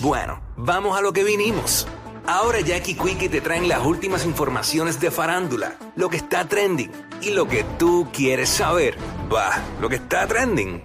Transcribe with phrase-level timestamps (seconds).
[0.00, 1.86] Bueno, vamos a lo que vinimos.
[2.26, 7.30] Ahora Jackie Quickie te traen las últimas informaciones de farándula, lo que está trending y
[7.30, 8.96] lo que tú quieres saber.
[9.32, 9.50] Va,
[9.80, 10.82] lo que está trending.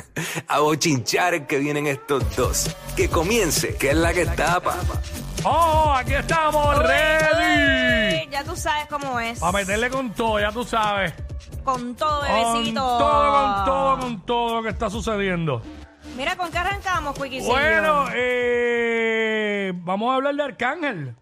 [0.48, 2.76] a bochinchar que vienen estos dos.
[2.96, 4.74] Que comience, que es la que tapa.
[5.44, 5.92] ¡Oh!
[5.96, 8.28] Aquí estamos, ready.
[8.30, 9.42] Ya tú sabes cómo es.
[9.42, 11.12] A meterle con todo, ya tú sabes.
[11.62, 12.80] Con todo, Con bebecito.
[12.80, 15.62] todo, con todo, con todo lo que está sucediendo.
[16.14, 17.40] Mira, ¿con qué arrancamos, Quickie?
[17.42, 21.14] Bueno, eh, vamos a hablar de Arcángel.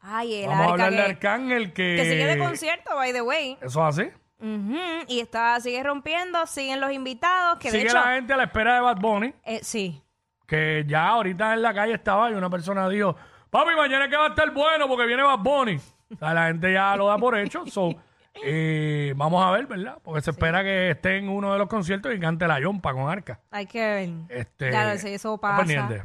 [0.00, 1.94] Ay, el Vamos a hablar de Arcángel que...
[1.96, 3.56] que sigue de concierto, by the way.
[3.62, 4.10] ¿Eso es así?
[4.40, 4.76] Ujú,
[5.06, 7.94] Y está, sigue rompiendo, siguen los invitados, que de Sigue hecho...
[7.94, 10.02] la gente a la espera de Bad Bunny, eh, sí.
[10.46, 13.14] que ya ahorita en la calle estaba y una persona dijo,
[13.50, 15.76] papi, mañana es que va a estar bueno porque viene Bad Bunny.
[15.76, 17.64] O sea, la gente ya lo da por hecho.
[17.68, 17.90] So,
[18.44, 19.98] eh, vamos a ver, ¿verdad?
[20.02, 23.08] Porque se espera que esté en uno de los conciertos y cante la yompa con
[23.08, 23.40] arca.
[23.50, 24.10] Hay que ver.
[24.28, 25.58] Este, Claro, si eso pasa.
[25.58, 26.04] pendiente.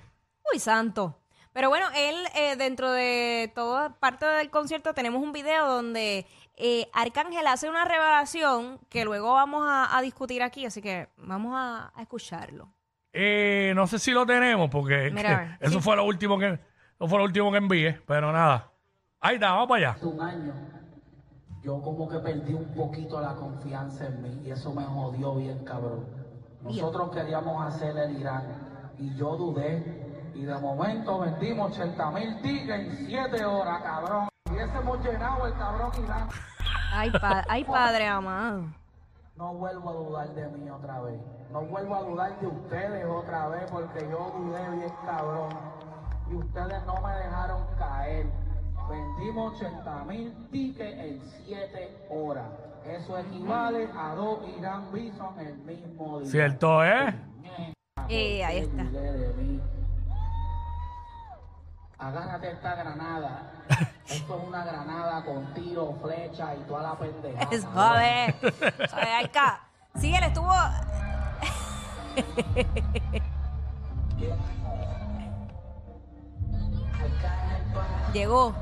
[0.54, 1.20] Uy, santo.
[1.54, 6.88] Pero bueno, él, eh, dentro de toda parte del concierto, tenemos un video donde eh,
[6.94, 11.92] Arcángel hace una revelación que luego vamos a, a discutir aquí, así que vamos a,
[11.96, 12.70] a escucharlo.
[13.12, 15.82] Eh, no sé si lo tenemos porque Mira, a ver, eso sí.
[15.82, 16.48] fue lo último que
[17.00, 18.72] eso fue lo último que envié, pero nada.
[19.20, 20.06] Ahí está, vamos para allá.
[20.06, 20.54] un año,
[21.68, 25.66] yo como que perdí un poquito la confianza en mí y eso me jodió bien
[25.66, 26.06] cabrón.
[26.62, 32.70] Nosotros queríamos hacer el Irán y yo dudé y de momento vendimos 80 mil tickets
[32.70, 34.30] en 7 horas, cabrón.
[34.50, 36.30] Hubiésemos llenado el cabrón Irán.
[36.94, 38.64] Ay, pa- ay padre amado.
[39.36, 41.20] No vuelvo a dudar de mí otra vez.
[41.52, 45.50] No vuelvo a dudar de ustedes otra vez porque yo dudé bien cabrón.
[46.32, 48.26] Y ustedes no me dejaron caer.
[48.90, 52.46] Vendimos 80 mil tickets en 7 horas.
[52.86, 56.32] Eso equivale a dos Irán Bison el mismo día.
[56.32, 57.14] Cierto, ¿eh?
[58.08, 58.84] Eh, ahí está.
[61.98, 63.52] Agárrate esta granada.
[64.08, 67.44] Esto es una granada con tiro, flecha y toda la pendeja.
[67.52, 68.36] Es joder.
[69.96, 70.48] Sí, él estuvo.
[78.14, 78.56] Llegó.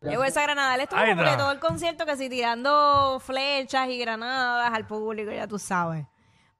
[0.00, 0.74] Llegó esa granada.
[0.74, 4.86] Él estuvo Ahí como que todo el concierto que sí tirando flechas y granadas al
[4.86, 6.06] público, ya tú sabes.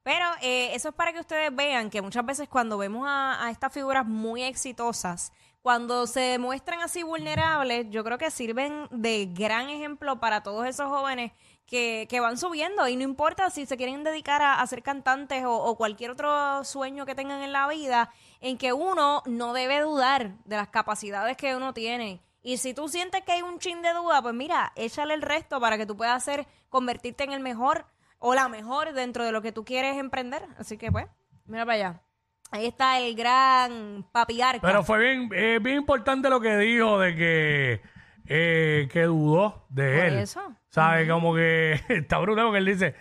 [0.02, 3.50] Pero eh, eso es para que ustedes vean que muchas veces cuando vemos a, a
[3.50, 9.68] estas figuras muy exitosas, cuando se muestran así vulnerables, yo creo que sirven de gran
[9.68, 11.32] ejemplo para todos esos jóvenes
[11.66, 15.44] que, que van subiendo y no importa si se quieren dedicar a, a ser cantantes
[15.44, 18.10] o, o cualquier otro sueño que tengan en la vida,
[18.40, 22.22] en que uno no debe dudar de las capacidades que uno tiene.
[22.42, 25.60] Y si tú sientes que hay un chin de duda, pues mira, échale el resto
[25.60, 27.86] para que tú puedas hacer, convertirte en el mejor
[28.18, 30.42] o la mejor dentro de lo que tú quieres emprender.
[30.58, 31.06] Así que pues,
[31.46, 32.02] mira para allá.
[32.50, 34.66] Ahí está el gran papi Arca.
[34.66, 37.82] Pero fue bien, eh, bien importante lo que dijo de que,
[38.26, 40.18] eh, que dudó de él.
[40.18, 40.40] eso.
[40.70, 41.06] ¿Sabe?
[41.06, 42.94] Como que está brutal porque él dice,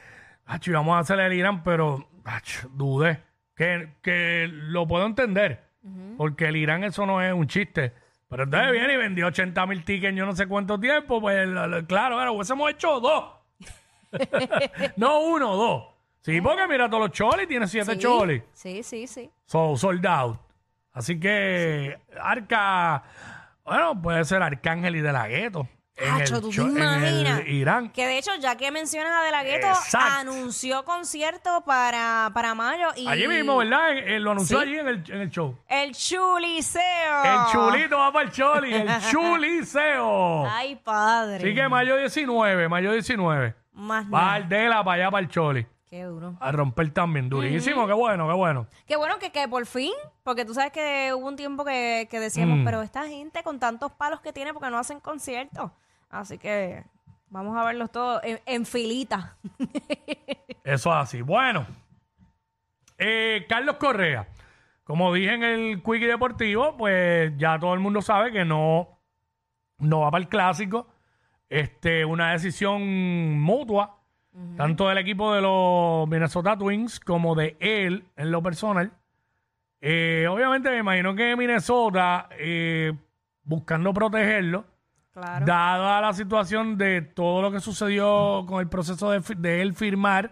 [0.47, 3.21] Acho, vamos a hacer el Irán, pero acho, dudé.
[3.55, 5.67] Que, que lo puedo entender.
[6.17, 7.93] Porque el Irán eso no es un chiste.
[8.29, 11.21] Pero entonces viene y vendió 80 mil tickets en yo no sé cuánto tiempo.
[11.21, 13.33] Pues lo- lo- claro, ahora hubiésemos hecho dos.
[14.97, 15.83] no uno, dos.
[16.21, 18.43] Sí, porque mira todos los cholis, tiene siete Sí, cholis.
[18.53, 19.29] Sí, sí, sí.
[19.45, 20.37] So, sold out.
[20.91, 23.03] Así que Arca,
[23.63, 25.67] bueno, puede ser Arcángel y de la Gueto.
[25.97, 27.47] En el ¿tú te en el?
[27.47, 27.89] Irán.
[27.89, 29.97] Que de hecho, ya que mencionas a De La Ghetto, Exacto.
[30.19, 33.07] anunció concierto para, para mayo y...
[33.07, 33.91] Allí mismo, ¿verdad?
[33.97, 34.63] En- en- lo anunció Sí.
[34.67, 35.57] allí en el, en el show.
[35.67, 37.23] El chuliceo.
[37.23, 40.45] El chulito va para el choli, el chuliceo.
[40.49, 41.37] Ay, padre.
[41.37, 43.55] Así que mayo 19, mayo 19.
[43.73, 44.33] Más Va nada.
[44.33, 45.65] al de la para allá para el choli.
[45.89, 46.35] Qué duro.
[46.41, 47.29] A romper también.
[47.29, 48.67] Durísimo, qué bueno, qué bueno.
[48.85, 49.93] Qué bueno que, que por fin,
[50.23, 52.65] porque tú sabes que hubo un tiempo que, que decíamos, Mm.
[52.65, 55.71] pero esta gente con tantos palos que tiene porque no hacen conciertos.
[56.09, 56.83] Así que
[57.29, 59.37] vamos a verlos todos en, en filita.
[60.63, 61.21] Eso es así.
[61.21, 61.65] Bueno,
[62.97, 64.27] eh, Carlos Correa,
[64.83, 68.99] como dije en el Quickie Deportivo, pues ya todo el mundo sabe que no,
[69.77, 70.87] no va para el clásico.
[71.49, 74.01] Este, una decisión mutua,
[74.55, 78.91] tanto del equipo de los Minnesota Twins como de él en lo personal.
[79.79, 82.93] Eh, obviamente me imagino que Minnesota, eh,
[83.43, 84.65] buscando protegerlo,
[85.17, 85.47] Claro.
[85.47, 90.31] dada la situación de todo lo que sucedió con el proceso de, él firmar,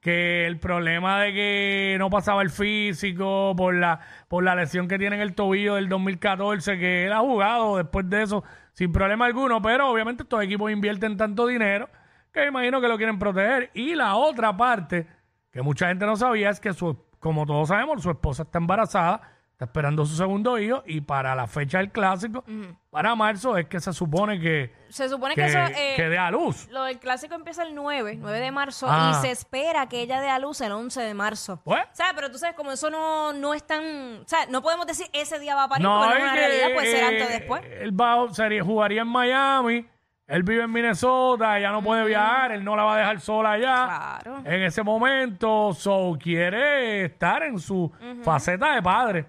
[0.00, 4.98] que el problema de que no pasaba el físico por la, por la lesión que
[4.98, 8.42] tiene en el tobillo del 2014, que él ha jugado después de eso
[8.72, 11.90] sin problema alguno, pero obviamente estos equipos invierten tanto dinero
[12.32, 13.70] que me imagino que lo quieren proteger.
[13.74, 15.06] Y la otra parte,
[15.50, 19.20] que mucha gente no sabía, es que su, como todos sabemos, su esposa está embarazada,
[19.56, 22.44] está esperando su segundo hijo y para la fecha del clásico,
[22.90, 25.58] para marzo, es que se supone que, Se supone que, que, eso.
[25.58, 26.68] eh, que dé a luz.
[26.70, 29.12] Lo del clásico empieza el 9, 9 de marzo, Ah.
[29.12, 31.58] y se espera que ella dé a luz el 11 de marzo.
[31.64, 32.12] Pues, ¿Sabes?
[32.14, 33.82] Pero tú sabes, como eso no, no es tan.
[34.22, 36.32] O sea, no podemos decir ese día va a parir, porque no es es una
[36.34, 37.62] que, realidad, puede ser antes o eh, después.
[37.80, 39.86] Él va, sería, jugaría en Miami,
[40.26, 43.52] él vive en Minnesota, ya no puede viajar, él no la va a dejar sola
[43.52, 44.20] allá.
[44.22, 44.38] Claro.
[44.44, 47.90] En ese momento, so quiere estar en su
[48.22, 49.26] faceta de padre.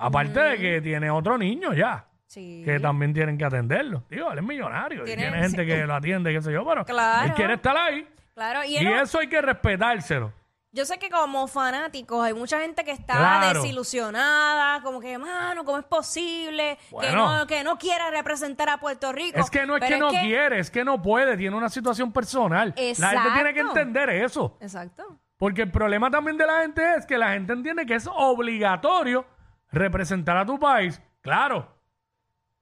[0.00, 2.62] Aparte de que tiene otro niño ya, Sí.
[2.64, 4.04] que también tienen que atenderlo.
[4.08, 6.84] Digo, él es millonario y Tiene- tiene gente que lo atiende, qué sé yo, pero
[6.84, 7.26] Claro.
[7.26, 8.06] él quiere estar ahí.
[8.34, 10.32] Claro, y, Y, él no- eso hay que respetárselo.
[10.72, 13.60] yo sé que como fanáticos hay mucha gente que está Claro.
[13.60, 17.38] desilusionada, como que, mano, ¿cómo es posible que, Bueno.
[17.40, 19.38] no, que no quiera representar a Puerto Rico?
[19.40, 22.12] Es que no es Pero que no quiere, es que no puede, tiene una situación
[22.12, 22.68] personal.
[22.76, 23.78] La gente tiene que Exacto.
[23.80, 24.56] entender eso.
[24.60, 25.18] Exacto.
[25.36, 29.24] Porque el problema también de la gente es que la gente entiende que es obligatorio
[29.72, 31.00] representar a tu país.
[31.20, 31.68] Claro,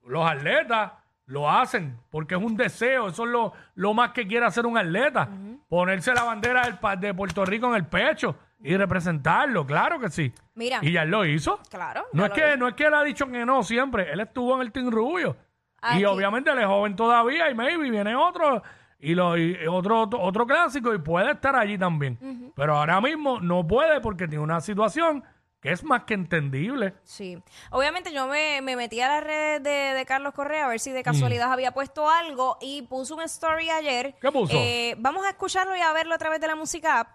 [0.06, 0.92] los atletas
[1.26, 4.78] lo hacen porque es un deseo, eso es lo, lo más que quiere hacer un
[4.78, 5.28] atleta.
[5.68, 10.08] Ponerse la bandera del, pa- de Puerto Rico en el pecho y representarlo, claro que
[10.08, 10.32] sí.
[10.54, 10.78] Mira.
[10.82, 11.60] Y ya él lo hizo.
[11.70, 12.56] Claro, No es, que, hizo.
[12.56, 15.36] no es que él ha dicho que no siempre, él estuvo en el Team Rubio.
[15.80, 16.00] Aquí.
[16.00, 18.62] Y obviamente él es joven todavía y maybe viene otro
[18.98, 22.50] y, lo, y otro, otro, otro clásico y puede estar allí también.
[22.56, 25.22] Pero ahora mismo no puede porque tiene una situación
[25.60, 26.94] que es más que entendible.
[27.04, 27.42] Sí.
[27.70, 30.80] Obviamente yo me, me metí a las redes de, de Carlos Correa a ver Mm.
[30.80, 34.14] si de casualidad había puesto algo y puso un story ayer.
[34.20, 34.52] ¿Qué puso?
[34.56, 37.08] Eh, vamos a escucharlo y a verlo a través de la música app.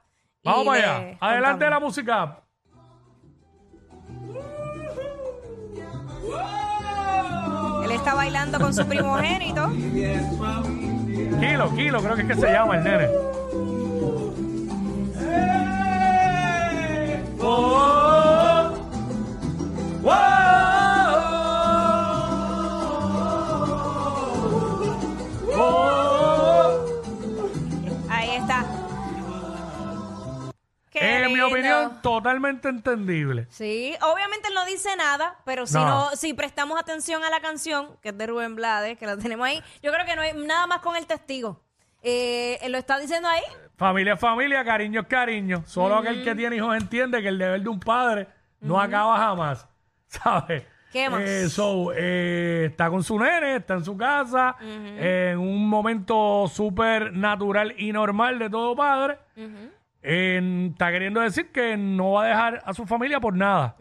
[0.43, 1.17] Vamos allá.
[1.21, 1.69] Adelante contamos.
[1.69, 2.39] la música.
[7.83, 9.69] Él está bailando con su primogénito.
[11.39, 13.07] Kilo, Kilo, creo que es que se llama el nene.
[17.45, 18.02] Oh, oh,
[28.09, 28.65] Ahí está.
[30.91, 31.47] Qué En mi lindo.
[31.47, 33.47] opinión, totalmente entendible.
[33.50, 35.85] Sí, obviamente él no dice nada, pero si No.
[35.85, 39.47] no, si prestamos atención a la canción, que es de Rubén Blades, que la tenemos
[39.47, 41.59] ahí, yo creo que no hay nada más con el testigo.
[42.03, 43.41] Eh, él lo está diciendo ahí.
[43.77, 45.63] Familia es familia, cariño es cariño.
[45.65, 48.27] Solo aquel que tiene hijos entiende que el deber de un padre
[48.59, 49.67] no acaba jamás.
[50.13, 50.63] ¿Sabes?
[50.92, 51.21] ¿Qué más?
[51.21, 57.13] Eh, so, eh, está con su nene, está en su casa, en un momento súper
[57.13, 59.18] natural y normal de todo padre.
[60.04, 63.75] Está queriendo decir que no va a dejar a su familia por nada.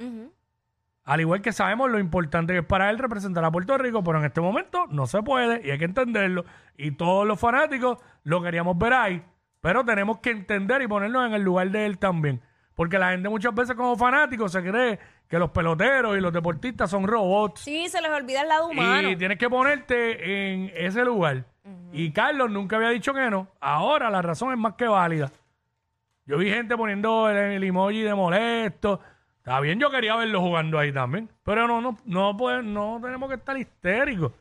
[1.04, 4.18] Al igual que sabemos lo importante que es para él representar a Puerto Rico, pero
[4.18, 6.44] en este momento no se puede y hay que entenderlo.
[6.78, 9.22] Y todos los fanáticos lo queríamos ver ahí,
[9.60, 12.40] pero tenemos que entender y ponernos en el lugar de él también.
[12.74, 14.98] Porque la gente muchas veces como fanáticos se cree
[15.28, 17.60] que los peloteros y los deportistas son robots.
[17.60, 19.10] Sí, se les olvida el lado humano.
[19.10, 21.44] Y tienes que ponerte en ese lugar.
[21.92, 23.48] Y Carlos nunca había dicho que no.
[23.60, 25.30] Ahora la razón es más que válida.
[26.24, 29.00] Yo vi gente poniendo el, el emoji de molesto.
[29.38, 31.28] Está bien, yo quería verlo jugando ahí también.
[31.42, 34.32] Pero no, no, no, puede- no tenemos que estar histéricos.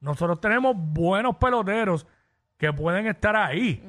[0.00, 2.06] Nosotros tenemos buenos peloteros
[2.56, 3.82] que pueden estar ahí.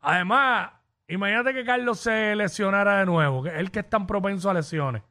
[0.00, 0.70] Además,
[1.08, 5.02] imagínate que Carlos se lesionara de nuevo, que él que es tan propenso a lesiones.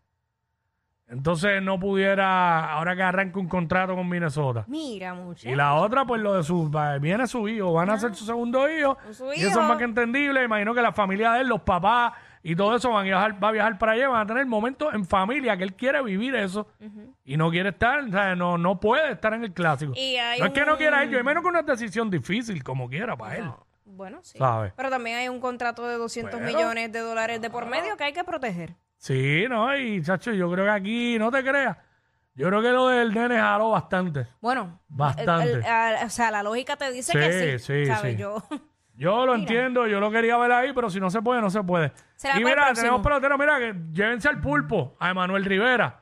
[1.10, 4.66] Entonces no pudiera, ahora que arranca un contrato con Minnesota.
[4.68, 5.48] Mira, mucho.
[5.50, 8.26] Y la otra, pues lo de su, va- viene su hijo, van a hacer su
[8.26, 8.98] segundo hijo.
[9.12, 10.44] Su Y eso es más que entendible.
[10.44, 12.12] Imagino que la familia de él, los papás
[12.44, 14.94] y todo eso van a viajar, va a viajar para allá, van a tener momentos
[14.94, 16.68] en familia que él quiere vivir eso.
[17.24, 19.94] Y no quiere estar, o sea, no, no puede estar en el clásico.
[20.36, 23.16] Y no es que no quiera ir, yo menos que una decisión difícil, como quiera
[23.16, 23.46] para él.
[23.98, 24.40] Bueno, sí.
[24.76, 26.46] Pero también hay un contrato de 200 Bueno.
[26.58, 28.76] millones de dólares de por medio que hay que proteger.
[28.98, 31.76] Sí, no, y chacho, yo creo que aquí, no te creas,
[32.36, 34.28] yo creo que lo del nene jaló bastante.
[34.40, 35.52] Bueno, Bastante.
[35.52, 37.66] el- el- a- o sea, la lógica te dice Sí, que sí.
[37.66, 38.16] sí, ¿sabes?
[38.16, 38.22] sí.
[38.22, 38.38] Yo,
[39.00, 41.62] Yo lo entiendo, yo lo quería ver ahí, pero si no se puede, no se
[41.62, 41.92] puede.
[42.16, 42.82] Será y para el mira, próximo.
[42.82, 46.00] tenemos peloteros, mira, que llévense al pulpo, a Emanuel Rivera,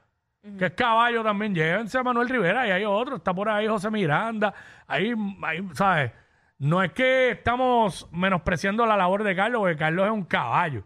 [0.57, 3.91] que es caballo también, llévense a Emanuel Rivera, y hay otro, está por ahí José
[3.91, 4.53] Miranda,
[4.87, 6.13] ahí, ahí, ¿sabes?
[6.57, 10.83] No es que estamos menospreciando la labor de Carlos, porque Carlos es un caballo,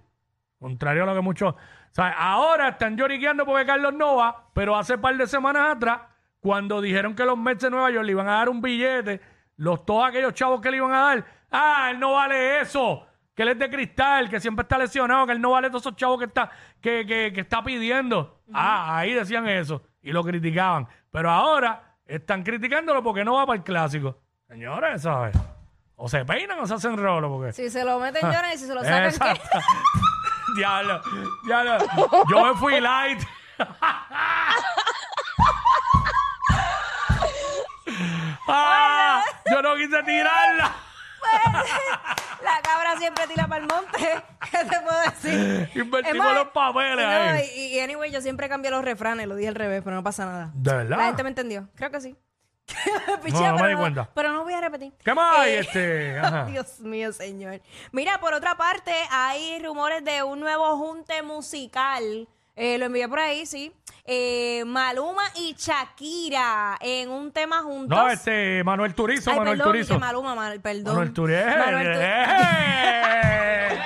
[0.58, 1.56] contrario a lo que muchos,
[1.92, 6.02] sea, ahora están lloriqueando porque Carlos no va, pero hace par de semanas atrás,
[6.40, 9.22] cuando dijeron que los Mets de Nueva York le iban a dar un billete,
[9.58, 13.44] los todos aquellos chavos que le iban a dar, ah, él no vale eso, que
[13.44, 16.20] él es de cristal, que siempre está lesionado, que él no vale todos esos chavos
[16.20, 16.50] que está,
[16.82, 18.42] que, que, que está pidiendo.
[18.54, 20.88] Ah, ahí decían eso y lo criticaban.
[21.12, 24.18] Pero ahora están criticándolo porque no va para el clásico.
[24.48, 25.38] Señores, ¿sabes?
[26.01, 27.51] O se peinan o se hacen rolo porque...
[27.51, 29.08] Si se lo meten lloran y si se lo sacan, ¿qué?
[29.10, 29.60] Exacto.
[30.56, 31.01] diablo,
[31.46, 31.77] diablo.
[32.29, 33.22] Yo me fui light.
[38.48, 40.74] ah, yo no quise tirarla.
[42.44, 43.98] La cabra siempre tira para el monte.
[44.51, 45.70] ¿Qué te puedo decir?
[45.75, 47.50] Invertimos más, los papeles no, ahí.
[47.58, 50.25] y, y anyway, yo siempre cambio los refranes, lo dije al revés, pero no pasa
[50.25, 50.51] nada.
[50.53, 50.98] ¿De verdad?
[50.98, 51.68] La gente me entendió.
[51.75, 52.15] Creo que sí.
[53.32, 54.10] No, no me pero di cuenta.
[54.14, 54.94] Pero no voy a repetir.
[55.04, 56.20] ¿Qué más hay, Eh, este?
[56.24, 56.46] Ajá.
[56.46, 57.62] Dios mío, señor.
[57.92, 62.28] Mira, por otra parte, hay rumores de un nuevo junte musical.
[62.62, 63.72] Eh, lo envié por ahí, sí.
[64.04, 67.98] Eh, Maluma y Shakira en un tema juntos.
[67.98, 69.94] No, este, Manuel Turizo, Ay, Manuel perdón, Turizo.
[69.94, 70.94] dije Maluma, mal- perdón.
[70.94, 71.46] Manuel Turizo.
[71.46, 73.80] Manuel Tu- ¡Eh!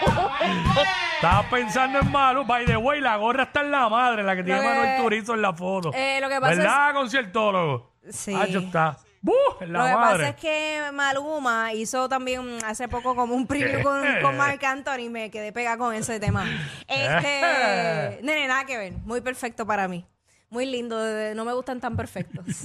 [1.16, 2.46] Estaba pensando en Malu.
[2.46, 5.34] By the way, la gorra está en la madre, la que tiene que- Manuel Turizo
[5.36, 5.92] en la foto.
[5.94, 7.92] Eh, lo que pasa ¿Verdad, conciertólogo?
[8.10, 8.34] Sí.
[8.36, 8.98] Ah, yo está.
[9.24, 9.34] ¡Buh!
[9.62, 10.18] En la Lo que madre.
[10.18, 15.00] pasa es que Maluma hizo también hace poco como un preview con, con Marc Anthony
[15.06, 16.46] y me quedé pegada con ese tema.
[16.88, 18.94] Este, nene, nada que ver.
[19.06, 20.06] Muy perfecto para mí.
[20.50, 20.98] Muy lindo.
[21.36, 22.46] No me gustan tan perfectos.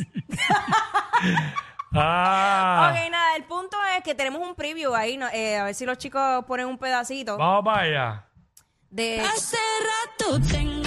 [1.94, 2.90] Ah.
[2.92, 5.16] Ok, nada, el punto es que tenemos un preview ahí.
[5.16, 8.24] no- eh, a ver si los chicos ponen un pedacito Vamos para allá.
[8.90, 9.20] de...
[9.20, 9.56] Hace
[10.18, 10.77] rato tengo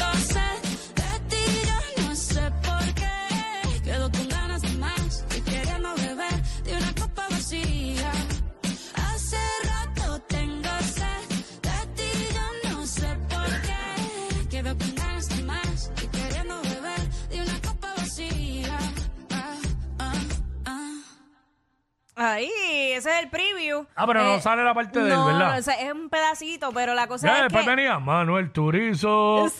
[22.32, 22.50] Ahí,
[22.94, 23.86] ese es el preview.
[23.96, 25.58] Ah, pero no sale la parte de él, no, ¿verdad?
[25.58, 27.72] es un pedacito, pero la cosa Ya, es después que...
[27.72, 29.48] tenía Manuel Turizo.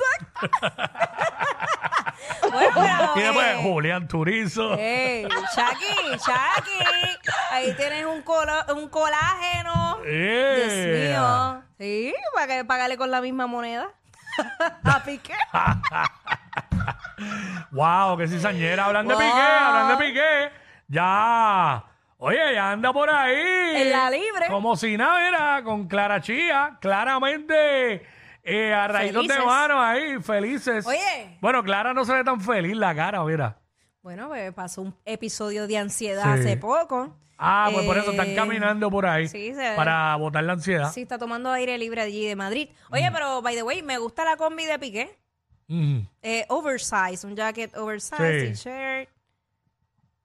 [2.52, 4.76] Bueno, pero, Y después eh, Julián Turizo.
[4.78, 7.32] Ey, Chucky, Chucky.
[7.52, 10.00] Ahí tienes un, colo- un colágeno.
[10.06, 11.08] Eh.
[11.10, 11.64] Dios mío.
[11.80, 13.88] Sí, para que pagarle con la misma moneda.
[14.84, 15.34] A Piqué.
[17.72, 18.86] Wow, que cizañera.
[18.86, 19.24] Hablan de Wow.
[19.24, 20.52] Piqué, hablan de Piqué.
[20.88, 21.84] Ya.
[22.24, 23.82] Oye, ya anda por ahí.
[23.82, 24.46] En la libre.
[24.48, 26.78] Como si nada, mira, con Clara Chía.
[26.80, 28.04] Claramente,
[28.44, 29.46] eh, a rayitos de Felices.
[29.46, 30.86] mano ahí, felices.
[30.86, 31.38] Oye.
[31.42, 33.58] Bueno, Clara no se ve tan feliz la cara, mira.
[34.04, 36.42] Bueno, pues pasó un episodio de ansiedad Sí.
[36.42, 37.18] hace poco.
[37.40, 39.28] Ah, pues por eso están Eh, caminando por ahí.
[39.28, 40.92] sí, se- Para botar la ansiedad.
[40.92, 42.70] Sí, está tomando aire libre allí de Madrid.
[42.92, 45.18] Oye, pero, by the way, me gusta la combi de Piqué.
[45.68, 46.02] Mm.
[46.22, 48.64] Eh, oversize, un jacket oversize, Sí.
[48.64, 49.10] t-shirt.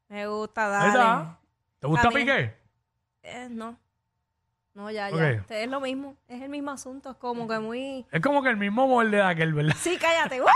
[0.09, 1.39] Me gusta, Ahí está.
[1.87, 2.11] ¿Te gusta.
[2.11, 2.53] Piqué?
[3.23, 3.79] Eh, no.
[4.75, 5.45] No, ya, ya.
[5.49, 6.17] Es lo mismo.
[6.29, 7.11] Es el mismo asunto.
[7.13, 8.05] Es como que muy.
[8.11, 9.77] Es como que el mismo molde de aquel, ¿verdad?
[9.79, 10.41] Sí, cállate.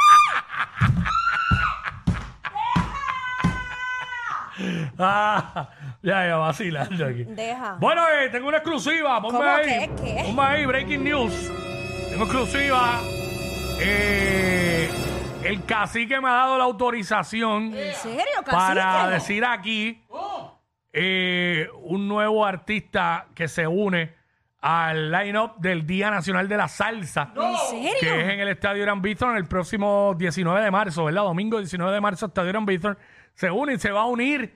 [4.98, 5.70] Ah,
[6.02, 7.24] ya, ya, vacilando aquí.
[7.24, 7.76] Deja.
[7.80, 9.20] Bueno, eh, tengo una exclusiva.
[9.22, 9.88] Ponme ¿Cómo ahí.
[10.26, 11.50] Ponme ahí, breaking news.
[12.10, 13.00] Tengo exclusiva.
[13.80, 14.90] Eh,
[15.44, 18.52] el cacique me ha dado la autorización ¿En serio, cacique?
[18.52, 20.02] para decir aquí
[20.92, 24.14] eh, un nuevo artista que se une
[24.60, 27.32] al line-up del Día Nacional de la Salsa.
[27.34, 27.92] ¿En serio?
[28.00, 31.22] Que es en el Estadio Irán Bithorn el próximo 19 de marzo, ¿verdad?
[31.22, 32.98] Domingo 19 de marzo, Estadio Bithorn.
[33.34, 34.54] Se une y se va a unir.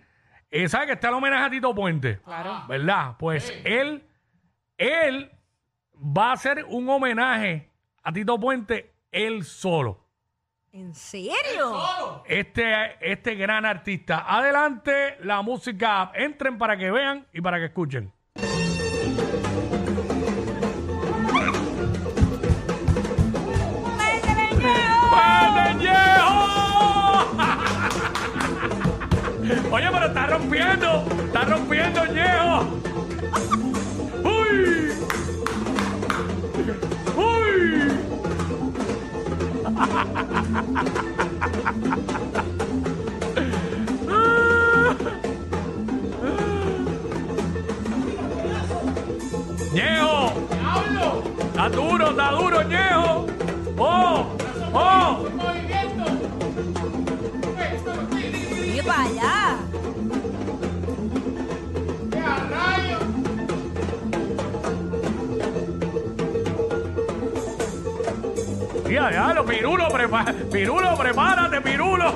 [0.50, 2.18] Eh, ¿Sabe que está el homenaje a Tito Puente?
[2.18, 2.64] Claro.
[2.68, 3.16] ¿Verdad?
[3.18, 4.06] Pues él,
[4.76, 5.30] él
[5.94, 7.70] va a hacer un homenaje
[8.02, 10.03] a Tito Puente él solo.
[10.74, 12.24] ¿En serio?
[12.26, 14.24] Este, este gran artista.
[14.26, 16.10] Adelante la música.
[16.12, 18.12] Entren para que vean y para que escuchen.
[29.70, 31.06] Oye, pero está rompiendo.
[31.26, 32.80] Está rompiendo, Ñejo.
[34.24, 34.80] ¡Uy!
[68.94, 72.14] ¡Y a ya, ya, lo pirulo, prepa- pirulo, prepárate, pirulo.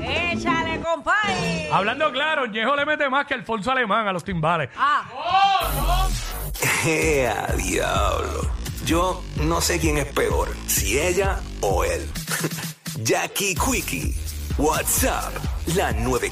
[0.00, 1.68] Échale, compay.
[1.72, 4.70] Hablando claro, Ñejo le mete más que Alfonso Alemán a los timbales.
[4.76, 5.02] Ah,
[6.86, 8.48] ¡Ea, diablo!
[8.84, 12.08] Yo no sé quién es peor, si ella o él.
[13.02, 14.14] Jackie Quickie,
[14.56, 15.32] WhatsApp,
[15.74, 16.28] la 9.